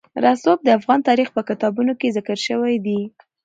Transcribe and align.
رسوب 0.23 0.59
د 0.63 0.67
افغان 0.77 0.99
تاریخ 1.09 1.27
په 1.35 1.41
کتابونو 1.49 1.91
کې 1.99 2.13
ذکر 2.17 2.37
شوی 2.47 2.75
دي. 2.85 2.99